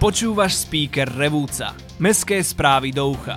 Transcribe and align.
Počúvaš 0.00 0.64
speaker 0.64 1.04
Revúca. 1.04 1.76
Mestské 2.00 2.40
správy 2.40 2.88
do 2.88 3.12
ucha. 3.12 3.36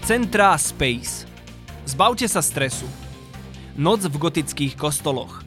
Centrá 0.00 0.56
Space. 0.56 1.28
Zbavte 1.84 2.24
sa 2.24 2.40
stresu. 2.40 2.88
Noc 3.76 4.08
v 4.08 4.16
gotických 4.16 4.80
kostoloch. 4.80 5.44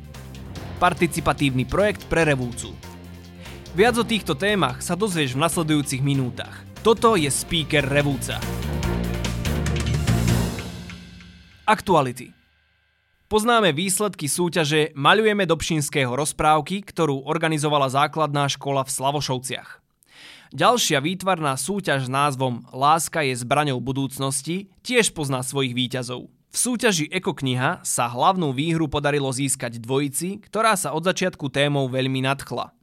Participatívny 0.78 1.66
projekt 1.66 2.06
pre 2.06 2.22
Revúcu. 2.22 2.70
Viac 3.74 3.98
o 3.98 4.06
týchto 4.06 4.38
témach 4.38 4.86
sa 4.86 4.94
dozvieš 4.94 5.34
v 5.34 5.42
nasledujúcich 5.42 6.06
minútach. 6.06 6.54
Toto 6.86 7.18
je 7.18 7.34
speaker 7.34 7.82
Revúca. 7.82 8.38
Aktuality. 11.66 12.39
Poznáme 13.30 13.78
výsledky 13.78 14.26
súťaže 14.26 14.90
Maľujeme 14.98 15.46
do 15.46 15.54
Pšinského 15.54 16.10
rozprávky, 16.18 16.82
ktorú 16.82 17.30
organizovala 17.30 17.86
základná 17.86 18.50
škola 18.50 18.82
v 18.82 18.90
Slavošovciach. 18.90 19.86
Ďalšia 20.50 20.98
výtvarná 20.98 21.54
súťaž 21.54 22.06
s 22.06 22.10
názvom 22.10 22.66
Láska 22.74 23.22
je 23.22 23.38
zbraňou 23.38 23.78
budúcnosti 23.86 24.74
tiež 24.82 25.14
pozná 25.14 25.46
svojich 25.46 25.78
výťazov. 25.78 26.26
V 26.26 26.58
súťaži 26.58 27.06
Ekokniha 27.14 27.86
sa 27.86 28.10
hlavnú 28.10 28.50
výhru 28.50 28.90
podarilo 28.90 29.30
získať 29.30 29.78
dvojici, 29.78 30.42
ktorá 30.50 30.74
sa 30.74 30.98
od 30.98 31.06
začiatku 31.06 31.54
témou 31.54 31.86
veľmi 31.86 32.26
nadchla. 32.26 32.74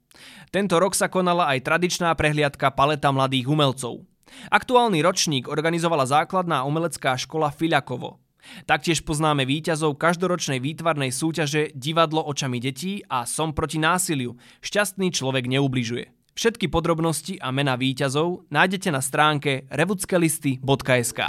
Tento 0.55 0.79
rok 0.79 0.95
sa 0.95 1.11
konala 1.11 1.51
aj 1.51 1.67
tradičná 1.67 2.15
prehliadka 2.15 2.71
paleta 2.71 3.11
mladých 3.11 3.51
umelcov. 3.51 4.07
Aktuálny 4.55 5.03
ročník 5.03 5.51
organizovala 5.51 6.07
základná 6.07 6.63
umelecká 6.63 7.19
škola 7.19 7.51
Filiakovo. 7.51 8.23
Taktiež 8.65 9.03
poznáme 9.03 9.47
víťazov 9.47 9.99
každoročnej 10.01 10.59
výtvarnej 10.63 11.13
súťaže 11.15 11.73
Divadlo 11.73 12.25
očami 12.25 12.59
detí 12.63 13.05
a 13.07 13.25
Som 13.25 13.53
proti 13.53 13.79
násiliu. 13.79 14.35
Šťastný 14.63 15.13
človek 15.15 15.47
neubližuje. 15.51 16.17
Všetky 16.37 16.69
podrobnosti 16.69 17.41
a 17.41 17.49
mena 17.49 17.81
víťazov 17.81 18.45
nájdete 18.53 18.93
na 18.93 19.01
stránke 19.01 19.65
revuckelisty.sk. 19.73 21.21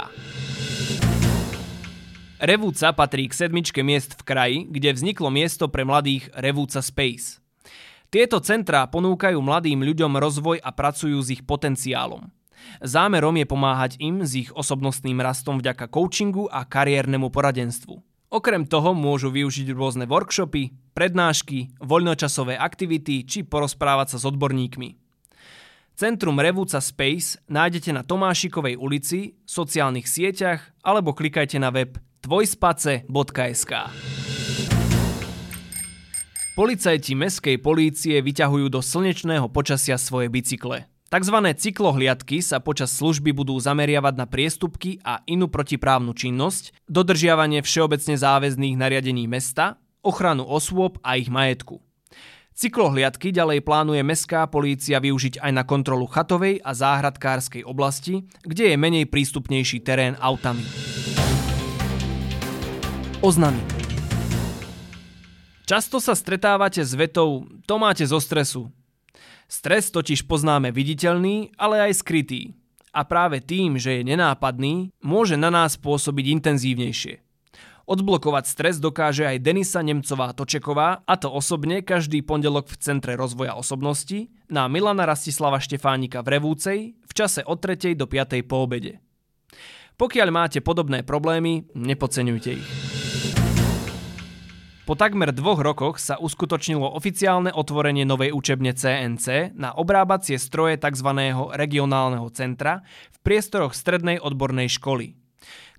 Revúca 2.38 2.94
patrí 2.94 3.26
k 3.26 3.34
sedmičke 3.34 3.82
miest 3.82 4.14
v 4.14 4.22
kraji, 4.22 4.58
kde 4.70 4.94
vzniklo 4.94 5.26
miesto 5.32 5.66
pre 5.66 5.82
mladých 5.82 6.30
Revúca 6.38 6.78
Space. 6.78 7.42
Tieto 8.08 8.38
centrá 8.38 8.86
ponúkajú 8.86 9.36
mladým 9.42 9.82
ľuďom 9.82 10.12
rozvoj 10.16 10.62
a 10.62 10.70
pracujú 10.70 11.18
s 11.18 11.34
ich 11.34 11.42
potenciálom. 11.42 12.30
Zámerom 12.84 13.34
je 13.36 13.46
pomáhať 13.48 13.92
im 13.98 14.22
s 14.22 14.34
ich 14.38 14.50
osobnostným 14.54 15.18
rastom 15.18 15.58
vďaka 15.58 15.90
coachingu 15.90 16.46
a 16.50 16.62
kariérnemu 16.62 17.30
poradenstvu. 17.32 17.98
Okrem 18.28 18.68
toho 18.68 18.92
môžu 18.92 19.32
využiť 19.32 19.72
rôzne 19.72 20.04
workshopy, 20.04 20.92
prednášky, 20.92 21.72
voľnočasové 21.80 22.60
aktivity 22.60 23.24
či 23.24 23.40
porozprávať 23.40 24.14
sa 24.14 24.18
s 24.20 24.28
odborníkmi. 24.28 25.00
Centrum 25.98 26.38
Revúca 26.38 26.78
Space 26.78 27.42
nájdete 27.50 27.90
na 27.90 28.06
Tomášikovej 28.06 28.78
ulici, 28.78 29.34
sociálnych 29.42 30.06
sieťach 30.06 30.62
alebo 30.84 31.10
klikajte 31.10 31.58
na 31.58 31.74
web 31.74 31.98
tvojspace.sk. 32.22 33.72
Policajti 36.58 37.14
meskej 37.14 37.56
polície 37.62 38.18
vyťahujú 38.18 38.66
do 38.66 38.82
slnečného 38.82 39.46
počasia 39.50 39.94
svoje 39.94 40.26
bicykle. 40.26 40.90
Takzvané 41.08 41.56
cyklohliadky 41.56 42.44
sa 42.44 42.60
počas 42.60 42.92
služby 42.92 43.32
budú 43.32 43.56
zameriavať 43.56 44.14
na 44.20 44.28
priestupky 44.28 45.00
a 45.00 45.24
inú 45.24 45.48
protiprávnu 45.48 46.12
činnosť, 46.12 46.84
dodržiavanie 46.84 47.64
všeobecne 47.64 48.12
záväzných 48.20 48.76
nariadení 48.76 49.24
mesta, 49.24 49.80
ochranu 50.04 50.44
osôb 50.44 51.00
a 51.00 51.16
ich 51.16 51.32
majetku. 51.32 51.80
Cyklohliadky 52.52 53.32
ďalej 53.32 53.64
plánuje 53.64 54.04
mestská 54.04 54.52
polícia 54.52 55.00
využiť 55.00 55.40
aj 55.40 55.52
na 55.56 55.64
kontrolu 55.64 56.04
chatovej 56.04 56.60
a 56.60 56.76
záhradkárskej 56.76 57.64
oblasti, 57.64 58.28
kde 58.44 58.74
je 58.74 58.76
menej 58.76 59.08
prístupnejší 59.08 59.80
terén 59.80 60.12
autami. 60.20 60.66
Oznamy 63.24 63.64
Často 65.64 66.04
sa 66.04 66.12
stretávate 66.12 66.84
s 66.84 66.92
vetou 66.92 67.48
to 67.64 67.74
máte 67.80 68.04
zo 68.04 68.20
stresu, 68.20 68.68
Stres 69.48 69.88
totiž 69.88 70.28
poznáme 70.28 70.68
viditeľný, 70.68 71.56
ale 71.56 71.88
aj 71.88 72.04
skrytý. 72.04 72.52
A 72.92 73.08
práve 73.08 73.40
tým, 73.40 73.80
že 73.80 74.00
je 74.00 74.02
nenápadný, 74.04 74.92
môže 75.00 75.40
na 75.40 75.48
nás 75.48 75.80
pôsobiť 75.80 76.36
intenzívnejšie. 76.36 77.24
Odblokovať 77.88 78.44
stres 78.44 78.76
dokáže 78.76 79.24
aj 79.24 79.40
Denisa 79.40 79.80
Nemcová 79.80 80.36
Točeková, 80.36 81.08
a 81.08 81.14
to 81.16 81.32
osobne 81.32 81.80
každý 81.80 82.20
pondelok 82.20 82.68
v 82.68 82.76
Centre 82.76 83.16
rozvoja 83.16 83.56
osobnosti, 83.56 84.28
na 84.52 84.68
Milana 84.68 85.08
Rastislava 85.08 85.56
Štefánika 85.56 86.20
v 86.20 86.28
Revúcej 86.36 86.78
v 87.00 87.12
čase 87.16 87.40
od 87.40 87.64
3. 87.64 87.96
do 87.96 88.04
5. 88.04 88.44
po 88.44 88.68
obede. 88.68 89.00
Pokiaľ 89.96 90.28
máte 90.28 90.60
podobné 90.60 91.00
problémy, 91.00 91.72
nepodceňujte 91.72 92.50
ich. 92.52 92.97
Po 94.88 94.96
takmer 94.96 95.36
dvoch 95.36 95.60
rokoch 95.60 96.00
sa 96.00 96.16
uskutočnilo 96.16 96.96
oficiálne 96.96 97.52
otvorenie 97.52 98.08
novej 98.08 98.32
učebne 98.32 98.72
CNC 98.72 99.52
na 99.52 99.76
obrábacie 99.76 100.40
stroje 100.40 100.80
tzv. 100.80 101.12
regionálneho 101.52 102.24
centra 102.32 102.80
v 103.12 103.18
priestoroch 103.20 103.76
strednej 103.76 104.16
odbornej 104.16 104.72
školy. 104.72 105.12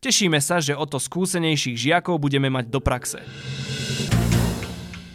Tešíme 0.06 0.38
sa, 0.38 0.62
že 0.62 0.78
o 0.78 0.86
to 0.86 1.02
skúsenejších 1.02 1.90
žiakov 1.90 2.22
budeme 2.22 2.54
mať 2.54 2.70
do 2.70 2.78
praxe. 2.78 3.26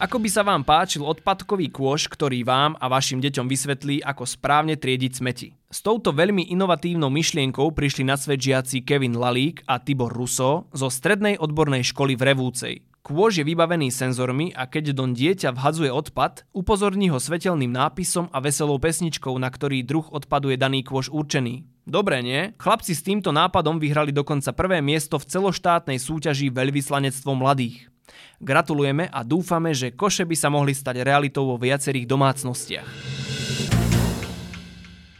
Ako 0.02 0.18
by 0.18 0.26
sa 0.26 0.42
vám 0.42 0.66
páčil 0.66 1.06
odpadkový 1.06 1.70
kôš, 1.70 2.10
ktorý 2.10 2.42
vám 2.42 2.74
a 2.82 2.90
vašim 2.90 3.22
deťom 3.22 3.46
vysvetlí, 3.46 4.02
ako 4.02 4.26
správne 4.26 4.74
triediť 4.74 5.12
smeti. 5.22 5.54
S 5.70 5.86
touto 5.86 6.10
veľmi 6.10 6.50
inovatívnou 6.50 7.14
myšlienkou 7.14 7.70
prišli 7.70 8.02
na 8.02 8.18
svet 8.18 8.42
žiaci 8.42 8.82
Kevin 8.82 9.14
Lalík 9.14 9.62
a 9.70 9.78
Tibor 9.78 10.10
Russo 10.10 10.66
zo 10.74 10.90
strednej 10.90 11.38
odbornej 11.38 11.86
školy 11.86 12.18
v 12.18 12.22
Revúcej. 12.34 12.76
Kôž 13.04 13.36
je 13.36 13.44
vybavený 13.44 13.92
senzormi 13.92 14.56
a 14.56 14.64
keď 14.64 14.96
don 14.96 15.12
dieťa 15.12 15.52
vhadzuje 15.52 15.92
odpad, 15.92 16.48
upozorní 16.56 17.12
ho 17.12 17.20
svetelným 17.20 17.68
nápisom 17.68 18.32
a 18.32 18.40
veselou 18.40 18.80
pesničkou, 18.80 19.36
na 19.36 19.52
ktorý 19.52 19.84
druh 19.84 20.08
odpadu 20.08 20.48
je 20.48 20.56
daný 20.56 20.80
kôž 20.80 21.12
určený. 21.12 21.68
Dobre, 21.84 22.24
nie? 22.24 22.56
Chlapci 22.56 22.96
s 22.96 23.04
týmto 23.04 23.28
nápadom 23.28 23.76
vyhrali 23.76 24.08
dokonca 24.08 24.56
prvé 24.56 24.80
miesto 24.80 25.20
v 25.20 25.28
celoštátnej 25.28 26.00
súťaži 26.00 26.48
Veľvyslanectvo 26.48 27.36
mladých. 27.36 27.92
Gratulujeme 28.40 29.12
a 29.12 29.20
dúfame, 29.20 29.76
že 29.76 29.92
koše 29.92 30.24
by 30.24 30.36
sa 30.40 30.48
mohli 30.48 30.72
stať 30.72 31.04
realitou 31.04 31.44
vo 31.44 31.60
viacerých 31.60 32.08
domácnostiach. 32.08 32.88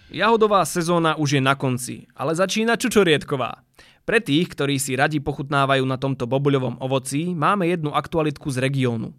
Jahodová 0.08 0.64
sezóna 0.64 1.20
už 1.20 1.36
je 1.36 1.42
na 1.44 1.52
konci, 1.52 2.08
ale 2.16 2.32
začína 2.32 2.80
čučoriedková. 2.80 3.60
Pre 4.04 4.20
tých, 4.20 4.52
ktorí 4.52 4.76
si 4.76 5.00
radi 5.00 5.16
pochutnávajú 5.16 5.80
na 5.88 5.96
tomto 5.96 6.28
bobuľovom 6.28 6.76
ovoci, 6.84 7.32
máme 7.32 7.64
jednu 7.72 7.88
aktualitku 7.88 8.52
z 8.52 8.60
regiónu. 8.60 9.16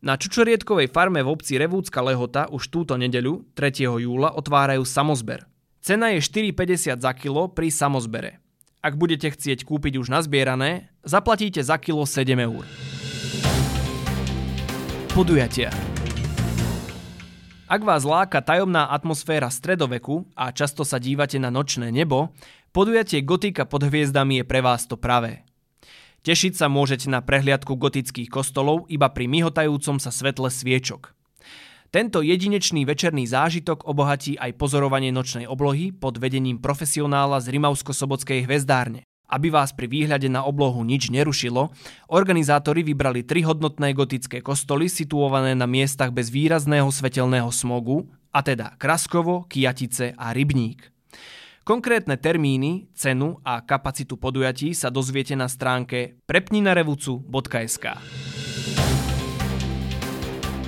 Na 0.00 0.16
Čučoriedkovej 0.16 0.88
farme 0.88 1.20
v 1.20 1.28
obci 1.28 1.60
Revúcka 1.60 2.00
Lehota 2.00 2.48
už 2.48 2.72
túto 2.72 2.96
nedeľu, 2.96 3.44
3. 3.52 3.84
júla, 3.84 4.32
otvárajú 4.32 4.88
samozber. 4.88 5.44
Cena 5.84 6.16
je 6.16 6.24
4,50 6.24 7.04
za 7.04 7.12
kilo 7.12 7.52
pri 7.52 7.68
samozbere. 7.68 8.40
Ak 8.80 8.96
budete 8.96 9.28
chcieť 9.28 9.64
kúpiť 9.68 10.00
už 10.00 10.08
nazbierané, 10.08 10.88
zaplatíte 11.04 11.60
za 11.60 11.76
kilo 11.76 12.08
7 12.08 12.36
eur. 12.40 12.64
Podujatia 15.12 15.68
ak 17.64 17.80
vás 17.80 18.04
láka 18.04 18.44
tajomná 18.44 18.92
atmosféra 18.92 19.48
stredoveku 19.48 20.28
a 20.36 20.52
často 20.52 20.84
sa 20.84 21.00
dívate 21.00 21.40
na 21.40 21.48
nočné 21.48 21.88
nebo, 21.88 22.30
podujatie 22.74 23.22
Gotika 23.22 23.62
pod 23.62 23.86
hviezdami 23.86 24.42
je 24.42 24.44
pre 24.44 24.58
vás 24.58 24.90
to 24.90 24.98
pravé. 24.98 25.46
Tešiť 26.26 26.58
sa 26.58 26.66
môžete 26.66 27.06
na 27.06 27.22
prehliadku 27.22 27.78
gotických 27.78 28.26
kostolov 28.26 28.90
iba 28.90 29.06
pri 29.14 29.30
myhotajúcom 29.30 30.02
sa 30.02 30.10
svetle 30.10 30.50
sviečok. 30.50 31.14
Tento 31.94 32.26
jedinečný 32.26 32.82
večerný 32.82 33.30
zážitok 33.30 33.86
obohatí 33.86 34.34
aj 34.34 34.58
pozorovanie 34.58 35.14
nočnej 35.14 35.46
oblohy 35.46 35.94
pod 35.94 36.18
vedením 36.18 36.58
profesionála 36.58 37.38
z 37.38 37.54
Rimavsko-Sobotskej 37.54 38.50
hvezdárne. 38.50 39.06
Aby 39.30 39.54
vás 39.54 39.70
pri 39.70 39.86
výhľade 39.86 40.26
na 40.26 40.42
oblohu 40.42 40.82
nič 40.82 41.14
nerušilo, 41.14 41.70
organizátori 42.10 42.82
vybrali 42.82 43.22
tri 43.22 43.46
hodnotné 43.46 43.94
gotické 43.94 44.42
kostoly 44.42 44.90
situované 44.90 45.54
na 45.54 45.70
miestach 45.70 46.10
bez 46.10 46.34
výrazného 46.34 46.90
svetelného 46.90 47.48
smogu, 47.54 48.10
a 48.34 48.42
teda 48.42 48.74
Kraskovo, 48.74 49.46
Kijatice 49.46 50.18
a 50.18 50.34
Rybník. 50.34 50.90
Konkrétne 51.64 52.20
termíny, 52.20 52.92
cenu 52.92 53.40
a 53.40 53.64
kapacitu 53.64 54.20
podujatí 54.20 54.76
sa 54.76 54.92
dozviete 54.92 55.32
na 55.32 55.48
stránke 55.48 56.20
prepninarevucu.sk 56.28 57.84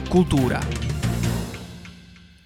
Kultúra 0.09 0.65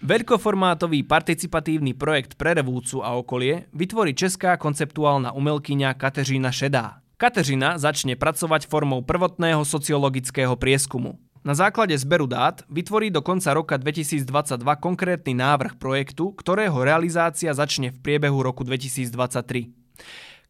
Veľkoformátový 0.02 1.06
participatívny 1.06 1.94
projekt 1.94 2.35
pre 2.35 2.58
Revúcu 2.58 3.06
a 3.06 3.14
okolie 3.14 3.70
vytvorí 3.70 4.19
česká 4.19 4.58
konceptuálna 4.58 5.31
umelkyňa 5.31 5.94
Kateřina 5.94 6.50
Šedá. 6.50 7.06
Kateřina 7.23 7.79
začne 7.79 8.19
pracovať 8.19 8.67
formou 8.67 9.06
prvotného 9.06 9.62
sociologického 9.62 10.58
prieskumu. 10.58 11.23
Na 11.41 11.57
základe 11.57 11.97
zberu 11.97 12.29
dát 12.29 12.61
vytvorí 12.69 13.09
do 13.09 13.25
konca 13.25 13.57
roka 13.57 13.81
2022 13.81 14.61
konkrétny 14.77 15.33
návrh 15.33 15.81
projektu, 15.81 16.37
ktorého 16.37 16.85
realizácia 16.85 17.49
začne 17.57 17.97
v 17.97 17.99
priebehu 18.05 18.45
roku 18.45 18.61
2023. 18.61 19.73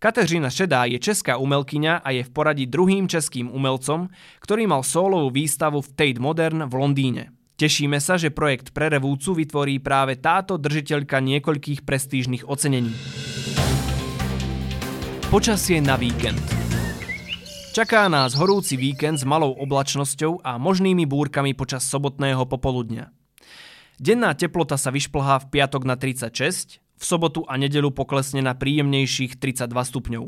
Kateřina 0.03 0.51
Šedá 0.51 0.91
je 0.91 0.99
česká 0.99 1.39
umelkyňa 1.39 2.03
a 2.03 2.09
je 2.11 2.27
v 2.27 2.31
poradí 2.35 2.67
druhým 2.67 3.07
českým 3.07 3.55
umelcom, 3.55 4.11
ktorý 4.43 4.67
mal 4.67 4.83
solovú 4.83 5.31
výstavu 5.31 5.79
v 5.79 5.93
Tate 5.95 6.19
Modern 6.19 6.67
v 6.67 6.75
Londýne. 6.75 7.25
Tešíme 7.55 8.03
sa, 8.03 8.19
že 8.19 8.35
projekt 8.35 8.75
pre 8.75 8.91
Revúcu 8.91 9.37
vytvorí 9.37 9.79
práve 9.79 10.19
táto 10.19 10.59
držiteľka 10.59 11.23
niekoľkých 11.23 11.87
prestížnych 11.87 12.49
ocenení. 12.51 12.97
Počasie 15.31 15.79
na 15.79 15.95
víkend. 15.95 16.60
Čaká 17.71 18.11
nás 18.11 18.35
horúci 18.35 18.75
víkend 18.75 19.23
s 19.23 19.23
malou 19.23 19.55
oblačnosťou 19.55 20.43
a 20.43 20.59
možnými 20.59 21.07
búrkami 21.07 21.55
počas 21.55 21.87
sobotného 21.87 22.43
popoludňa. 22.43 23.15
Denná 23.95 24.35
teplota 24.35 24.75
sa 24.75 24.91
vyšplhá 24.91 25.39
v 25.47 25.55
piatok 25.55 25.87
na 25.87 25.95
36, 25.95 26.83
v 26.83 27.05
sobotu 27.07 27.47
a 27.47 27.55
nedelu 27.55 27.95
poklesne 27.95 28.43
na 28.43 28.59
príjemnejších 28.59 29.39
32 29.39 29.71
stupňov. 29.71 30.25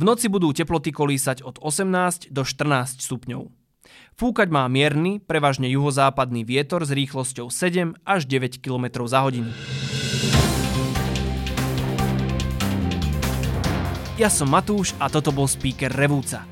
V 0.00 0.02
noci 0.02 0.32
budú 0.32 0.48
teploty 0.56 0.96
kolísať 0.96 1.44
od 1.44 1.60
18 1.60 2.32
do 2.32 2.40
14 2.40 3.04
stupňov. 3.04 3.52
Fúkať 4.16 4.48
má 4.48 4.64
mierny, 4.72 5.20
prevažne 5.20 5.68
juhozápadný 5.68 6.40
vietor 6.48 6.88
s 6.88 6.90
rýchlosťou 6.90 7.52
7 7.52 8.00
až 8.08 8.24
9 8.24 8.64
km 8.64 9.04
za 9.04 9.20
hodinu. 9.28 9.52
Ja 14.16 14.32
som 14.32 14.48
Matúš 14.48 14.96
a 14.96 15.12
toto 15.12 15.28
bol 15.28 15.44
speaker 15.44 15.92
Revúca. 15.92 16.48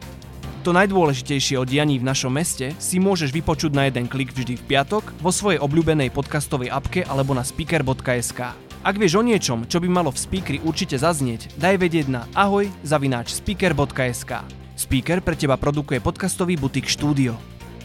To 0.68 0.76
najdôležitejšie 0.76 1.56
o 1.56 1.64
dianí 1.64 1.96
v 1.96 2.04
našom 2.04 2.36
meste 2.36 2.76
si 2.76 3.00
môžeš 3.00 3.32
vypočuť 3.32 3.72
na 3.72 3.88
jeden 3.88 4.04
klik 4.04 4.36
vždy 4.36 4.60
v 4.60 4.66
piatok 4.68 5.16
vo 5.16 5.32
svojej 5.32 5.64
obľúbenej 5.64 6.12
podcastovej 6.12 6.68
apke 6.68 7.08
alebo 7.08 7.32
na 7.32 7.40
speaker.sk. 7.40 8.52
Ak 8.84 9.00
vieš 9.00 9.16
o 9.16 9.24
niečom, 9.24 9.64
čo 9.64 9.80
by 9.80 9.88
malo 9.88 10.12
v 10.12 10.20
speakeri 10.20 10.58
určite 10.60 11.00
zaznieť, 11.00 11.56
daj 11.56 11.80
vedieť 11.80 12.12
na 12.12 12.28
ahoj 12.36 12.68
zavináč 12.84 13.32
speaker.sk. 13.32 14.44
Speaker 14.76 15.24
pre 15.24 15.32
teba 15.32 15.56
produkuje 15.56 16.04
podcastový 16.04 16.60
butik 16.60 16.84
štúdio. 16.84 17.32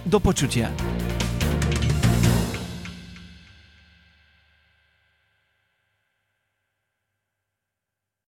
Do 0.04 0.20
počutia. 0.20 0.76